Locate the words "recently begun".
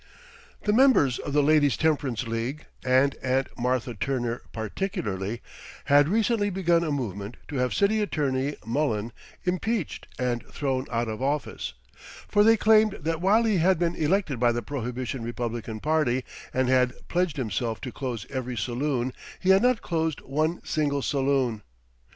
6.09-6.83